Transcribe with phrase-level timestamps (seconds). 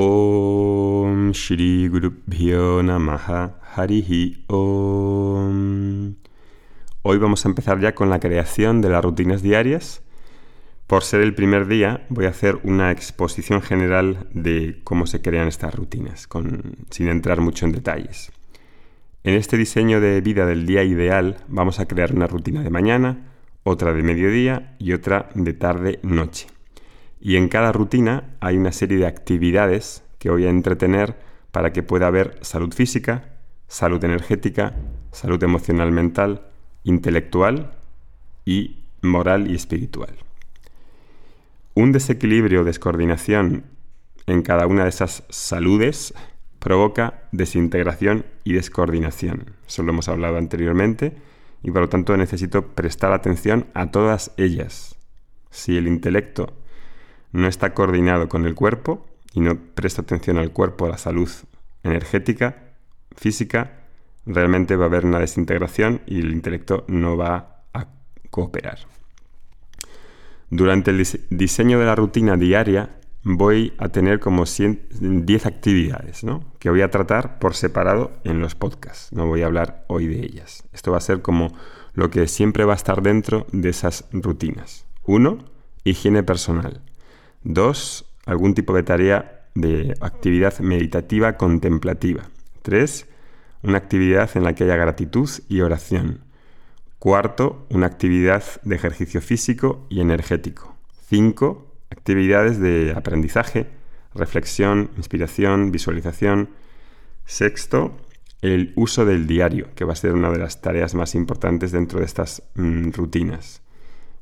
[0.00, 1.90] Om Shri
[2.84, 3.58] Namaha
[4.46, 6.14] Om.
[7.02, 10.04] Hoy vamos a empezar ya con la creación de las rutinas diarias.
[10.86, 15.48] Por ser el primer día, voy a hacer una exposición general de cómo se crean
[15.48, 16.28] estas rutinas,
[16.90, 18.30] sin entrar mucho en detalles.
[19.24, 23.32] En este diseño de vida del día ideal, vamos a crear una rutina de mañana,
[23.64, 26.46] otra de mediodía y otra de tarde-noche.
[27.20, 31.16] Y en cada rutina hay una serie de actividades que voy a entretener
[31.50, 33.36] para que pueda haber salud física,
[33.66, 34.74] salud energética,
[35.12, 36.42] salud emocional mental,
[36.84, 37.72] intelectual
[38.44, 40.14] y moral y espiritual.
[41.74, 43.64] Un desequilibrio o descoordinación
[44.26, 46.14] en cada una de esas saludes
[46.58, 49.54] provoca desintegración y descoordinación.
[49.66, 51.16] Eso lo hemos hablado anteriormente
[51.62, 54.96] y por lo tanto necesito prestar atención a todas ellas.
[55.50, 56.52] Si el intelecto
[57.32, 61.30] no está coordinado con el cuerpo y no presta atención al cuerpo, a la salud
[61.82, 62.74] energética,
[63.16, 63.84] física,
[64.26, 67.86] realmente va a haber una desintegración y el intelecto no va a
[68.30, 68.78] cooperar.
[70.50, 76.22] Durante el diseño de la rutina diaria voy a tener como 10 actividades
[76.58, 79.12] que voy a tratar por separado en los podcasts.
[79.12, 80.64] No voy a hablar hoy de ellas.
[80.72, 81.52] Esto va a ser como
[81.92, 84.86] lo que siempre va a estar dentro de esas rutinas.
[85.04, 85.38] Uno,
[85.84, 86.82] higiene personal.
[87.42, 92.28] Dos, algún tipo de tarea de actividad meditativa contemplativa.
[92.62, 93.06] Tres,
[93.62, 96.20] una actividad en la que haya gratitud y oración.
[96.98, 100.76] Cuarto, una actividad de ejercicio físico y energético.
[101.08, 103.66] Cinco, actividades de aprendizaje,
[104.14, 106.50] reflexión, inspiración, visualización.
[107.24, 107.96] Sexto,
[108.42, 112.00] el uso del diario, que va a ser una de las tareas más importantes dentro
[112.00, 113.62] de estas mm, rutinas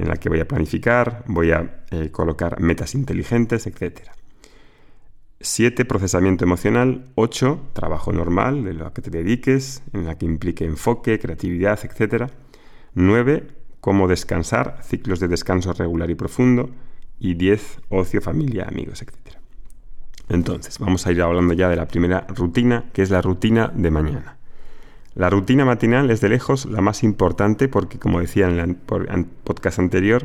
[0.00, 4.08] en la que voy a planificar, voy a eh, colocar metas inteligentes, etc.
[5.40, 5.84] 7.
[5.84, 7.04] Procesamiento emocional.
[7.16, 7.70] 8.
[7.74, 12.32] Trabajo normal, de lo que te dediques, en la que implique enfoque, creatividad, etc.
[12.94, 13.46] 9.
[13.80, 16.70] Cómo descansar, ciclos de descanso regular y profundo.
[17.18, 17.80] Y 10.
[17.90, 19.36] Ocio, familia, amigos, etc.
[20.30, 23.90] Entonces, vamos a ir hablando ya de la primera rutina, que es la rutina de
[23.90, 24.39] mañana.
[25.14, 29.80] La rutina matinal es de lejos la más importante porque, como decía en el podcast
[29.80, 30.24] anterior,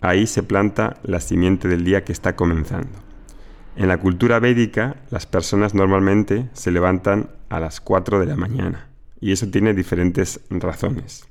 [0.00, 2.98] ahí se planta la simiente del día que está comenzando.
[3.76, 8.88] En la cultura védica, las personas normalmente se levantan a las 4 de la mañana
[9.20, 11.26] y eso tiene diferentes razones.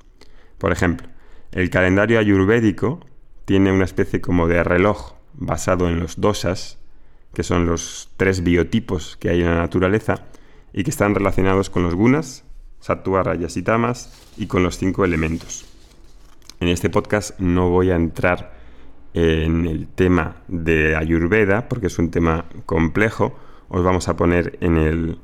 [0.58, 1.08] Por ejemplo,
[1.52, 3.00] el calendario ayurvédico
[3.44, 6.78] tiene una especie como de reloj basado en los dosas,
[7.34, 10.24] que son los tres biotipos que hay en la naturaleza
[10.72, 12.44] y que están relacionados con los gunas,
[12.84, 15.64] sattva, rayas y tamas y con los cinco elementos.
[16.60, 18.52] En este podcast no voy a entrar
[19.14, 23.38] en el tema de Ayurveda porque es un tema complejo.
[23.70, 25.18] Os vamos a poner en el,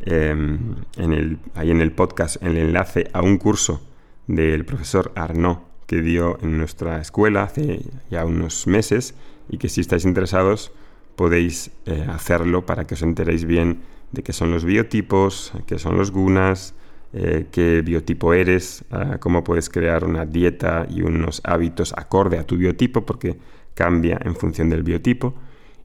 [0.00, 3.80] em, en el, ahí en el podcast el enlace a un curso
[4.26, 9.14] del profesor Arnaud que dio en nuestra escuela hace ya unos meses
[9.48, 10.72] y que si estáis interesados
[11.14, 15.96] podéis eh, hacerlo para que os enteréis bien de qué son los biotipos, qué son
[15.96, 16.74] los gunas,
[17.12, 22.44] eh, qué biotipo eres, ah, cómo puedes crear una dieta y unos hábitos acorde a
[22.44, 23.36] tu biotipo, porque
[23.74, 25.34] cambia en función del biotipo.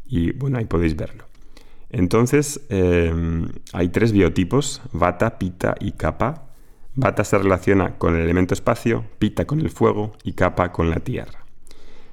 [0.05, 1.25] Y bueno, ahí podéis verlo.
[1.89, 6.49] Entonces, em, hay tres biotipos, Vata, Pita y Kapha.
[6.95, 10.99] Vata se relaciona con el elemento espacio, Pita con el fuego y Kapha con la
[10.99, 11.45] tierra.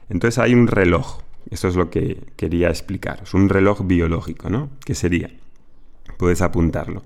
[0.09, 1.21] Entonces hay un reloj,
[1.51, 4.71] eso es lo que quería explicaros, un reloj biológico, ¿no?
[4.85, 5.31] ¿Qué sería?
[6.17, 7.03] Puedes apuntarlo.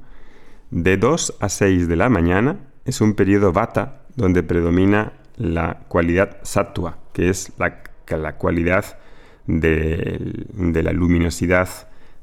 [0.72, 2.56] De 2 a 6 de la mañana
[2.86, 8.98] es un periodo vata donde predomina la cualidad sattva, que es la, la cualidad
[9.46, 11.68] de, la luminosidad,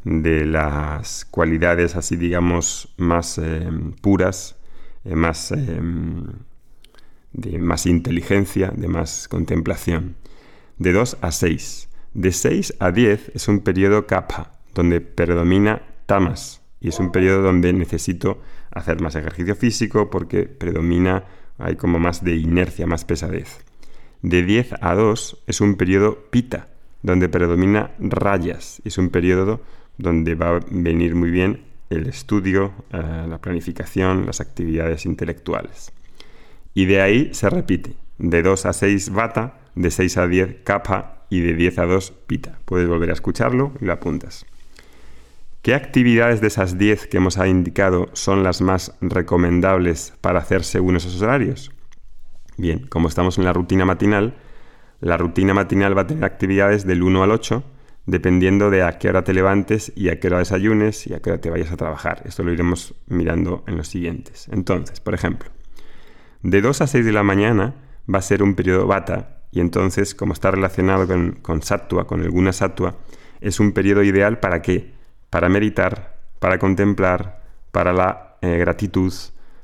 [0.04, 3.70] de las cualidades así digamos más eh,
[4.02, 4.58] puras,
[5.06, 5.80] eh, más, eh,
[7.34, 10.16] de más inteligencia, de más contemplación.
[10.80, 11.88] De 2 a 6.
[12.16, 17.42] De 6 a 10 es un periodo kapha, donde predomina tamas, y es un periodo
[17.42, 18.42] donde necesito
[18.72, 21.26] hacer más ejercicio físico porque predomina,
[21.58, 23.60] hay como más de inercia, más pesadez.
[24.22, 26.68] De 10 a 2 es un periodo pita,
[27.02, 29.62] donde predomina rayas, es un periodo
[29.98, 35.92] donde va a venir muy bien el estudio, eh, la planificación, las actividades intelectuales.
[36.74, 41.25] Y de ahí se repite, de 2 a 6 bata, de 6 a 10 capa
[41.30, 42.60] y de 10 a 2 pita.
[42.66, 44.46] Puedes volver a escucharlo y lo apuntas.
[45.62, 50.96] ¿Qué actividades de esas 10 que hemos indicado son las más recomendables para hacer según
[50.96, 51.74] esos horarios?
[52.58, 54.38] Bien, como estamos en la rutina matinal,
[55.02, 57.62] la rutina matinal va a tener actividades del 1 al 8,
[58.06, 61.32] dependiendo de a qué hora te levantes y a qué hora desayunes y a qué
[61.32, 62.22] hora te vayas a trabajar.
[62.24, 64.48] Esto lo iremos mirando en los siguientes.
[64.54, 65.50] Entonces, por ejemplo,
[66.42, 67.76] de 2 a 6 de la mañana
[68.12, 72.22] va a ser un periodo bata y entonces, como está relacionado con, con sattva, con
[72.22, 72.96] alguna sattva,
[73.42, 74.99] es un periodo ideal para qué?
[75.30, 79.14] Para meditar, para contemplar, para la eh, gratitud,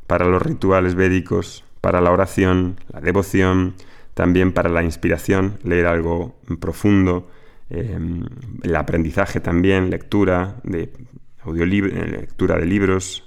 [0.07, 3.75] para los rituales védicos, para la oración, la devoción,
[4.13, 7.29] también para la inspiración, leer algo profundo,
[7.69, 8.23] Em,
[8.61, 13.23] el aprendizaje también, lectura de eh, lectura de libros,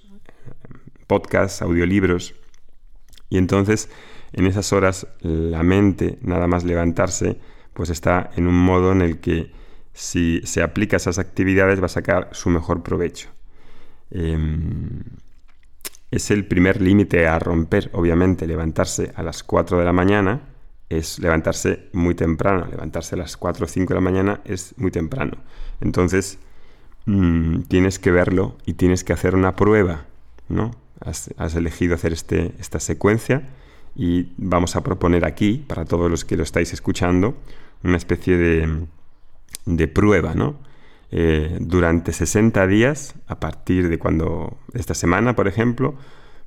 [1.06, 2.34] podcasts, audiolibros.
[3.31, 3.91] Y entonces,
[4.32, 7.38] en esas horas, la mente, nada más levantarse,
[7.75, 9.52] pues está en un modo en el que
[9.98, 13.30] si se aplica a esas actividades va a sacar su mejor provecho.
[14.12, 15.02] Em,
[16.12, 20.42] es el primer límite a romper, obviamente, levantarse a las 4 de la mañana,
[20.88, 22.68] es levantarse muy temprano.
[22.70, 25.38] Levantarse a las 4 o 5 de la mañana es muy temprano.
[25.80, 26.38] Entonces,
[27.06, 30.06] mm, tienes que verlo y tienes que hacer una prueba,
[30.48, 30.70] ¿no?
[31.00, 33.48] Has, elegido hacer este, esta secuencia
[33.96, 37.36] y vamos a proponer aquí, para todos los que lo estáis escuchando,
[37.82, 38.86] una especie de,
[39.64, 40.58] de prueba, ¿no?
[41.10, 45.94] Eh, durante 60 días, a partir de cuando, esta semana, por ejemplo,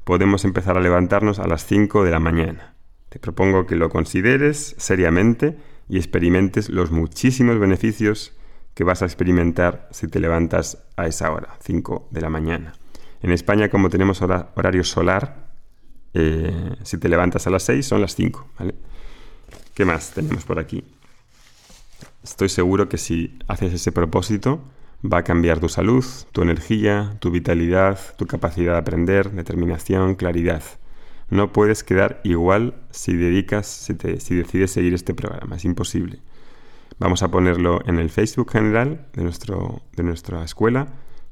[0.04, 2.76] podemos empezar a levantarnos a las 5 de la mañana.
[3.10, 5.58] Te propongo que lo consideres seriamente
[5.90, 8.34] y experimentes los muchísimos beneficios
[8.74, 12.74] que vas a experimentar si te levantas a esa hora, 5 de la mañana.
[13.22, 15.52] En España, como tenemos horario solar,
[16.14, 18.48] eh, si te levantas a las 6 son las 5.
[19.74, 20.84] ¿Qué más tenemos por aquí?
[22.24, 24.62] Estoy seguro que si haces ese propósito,
[25.04, 30.62] va a cambiar tu salud, tu energía, tu vitalidad, tu capacidad de aprender, determinación, claridad.
[31.30, 35.56] No puedes quedar igual si dedicas, si, decides seguir este programa.
[35.56, 36.20] Es imposible.
[37.00, 40.90] Vamos a ponerlo en el Facebook general de, nuestro, de nuestra escuela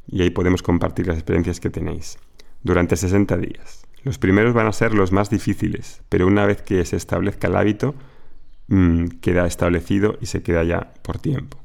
[0.08, 2.18] y ahí podemos compartir las experiencias que tenéis.
[2.64, 3.86] Durante 60 días.
[4.04, 7.58] Los primeros van a ser los más difíciles, pero una vez que se establezca el
[7.58, 7.94] hábito,
[8.70, 11.58] mm, queda establecido y se queda ya por tiempo.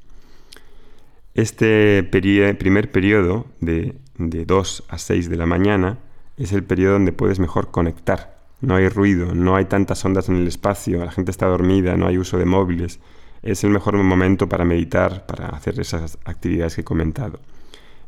[1.34, 5.98] Este primer periodo de, de 2 a 6 de la mañana
[6.36, 8.38] es el periodo donde puedes mejor conectar.
[8.60, 12.06] No hay ruido, no hay tantas ondas en el espacio, la gente está dormida, no
[12.06, 13.00] hay uso de móviles.
[13.42, 17.40] Es el mejor momento para meditar, para hacer esas actividades que he comentado.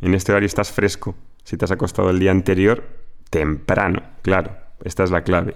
[0.00, 1.14] En este horario estás fresco.
[1.44, 2.84] Si te has acostado el día anterior,
[3.28, 5.54] temprano, claro, esta es la clave.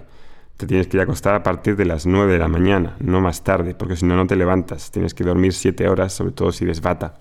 [0.61, 3.19] Te tienes que ir a acostar a partir de las 9 de la mañana, no
[3.19, 4.91] más tarde, porque si no, no te levantas.
[4.91, 7.15] Tienes que dormir 7 horas, sobre todo si desbata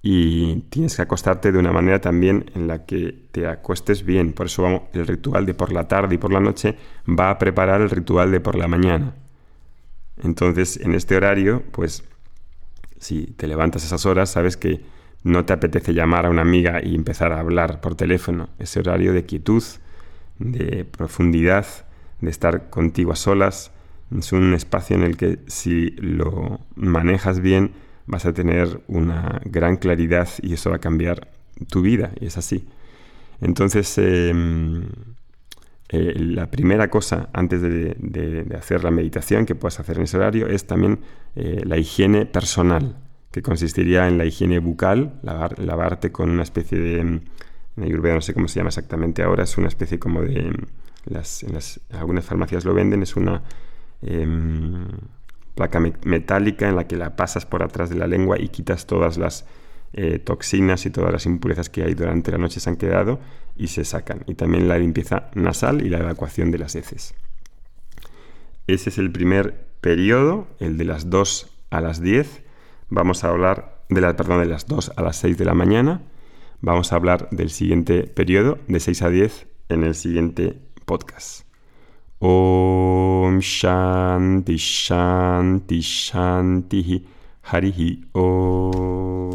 [0.00, 4.32] y tienes que acostarte de una manera también en la que te acuestes bien.
[4.34, 6.76] Por eso vamos, el ritual de por la tarde y por la noche
[7.08, 9.14] va a preparar el ritual de por la mañana.
[10.22, 12.04] Entonces, en este horario, pues
[13.00, 14.80] si te levantas esas horas, sabes que
[15.24, 18.50] no te apetece llamar a una amiga y empezar a hablar por teléfono.
[18.60, 19.64] Ese horario de quietud,
[20.38, 21.66] de profundidad,
[22.20, 23.72] de estar contigo a solas,
[24.16, 27.72] es un espacio en el que si lo manejas bien,
[28.06, 31.28] vas a tener una gran claridad y eso va a cambiar
[31.70, 32.66] tu vida, y es así.
[33.40, 34.84] Entonces, em,
[35.90, 40.48] eh, la primera cosa antes de, hacer la meditación que puedas hacer en ese horario
[40.48, 41.00] es también
[41.36, 42.96] eh, la higiene personal,
[43.30, 47.22] que consistiría en la higiene bucal, lavarte con una especie de, en
[47.80, 50.52] Ayurveda no sé cómo se llama exactamente ahora, es una especie como de,
[51.08, 53.42] las, algunas farmacias lo venden, es una...
[54.02, 54.86] Em,
[55.58, 59.18] placa metálica en la que la pasas por atrás de la lengua y quitas todas
[59.18, 59.44] las
[59.92, 63.18] eh, toxinas y todas las impurezas que hay durante la noche se han quedado
[63.56, 64.22] y se sacan.
[64.28, 67.16] Y también la limpieza nasal y la evacuación de las heces.
[68.68, 72.42] Ese es el primer periodo, el de las 2 a las 10.
[72.88, 76.02] Vamos a hablar de la, perdón, de las 2 a las 6 de la mañana.
[76.60, 81.44] Vamos a hablar del siguiente periodo, de 6 a 10, en el siguiente podcast.
[82.18, 87.04] Om Shanti Shanti Shanti
[87.52, 89.27] Harihi Om